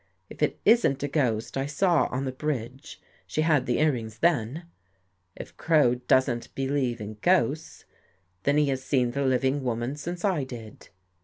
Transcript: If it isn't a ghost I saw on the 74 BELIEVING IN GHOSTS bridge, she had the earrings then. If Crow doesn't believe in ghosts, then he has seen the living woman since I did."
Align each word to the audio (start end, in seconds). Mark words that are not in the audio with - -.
If 0.31 0.41
it 0.41 0.59
isn't 0.65 1.03
a 1.03 1.07
ghost 1.07 1.55
I 1.57 1.67
saw 1.67 2.07
on 2.09 2.25
the 2.25 2.31
74 2.31 2.33
BELIEVING 2.49 2.63
IN 2.63 2.71
GHOSTS 2.73 2.95
bridge, 2.95 3.01
she 3.27 3.41
had 3.41 3.65
the 3.67 3.79
earrings 3.79 4.17
then. 4.17 4.65
If 5.35 5.57
Crow 5.57 5.93
doesn't 5.93 6.55
believe 6.55 6.99
in 6.99 7.17
ghosts, 7.21 7.85
then 8.41 8.57
he 8.57 8.69
has 8.69 8.83
seen 8.83 9.11
the 9.11 9.21
living 9.23 9.61
woman 9.63 9.95
since 9.95 10.25
I 10.25 10.43
did." 10.43 10.89